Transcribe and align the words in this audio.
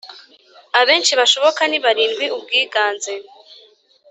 abenshi 0.79 1.13
bashoboka 1.19 1.61
ni 1.67 1.77
barindwi 1.83 2.25
Ubwiganze 2.35 3.13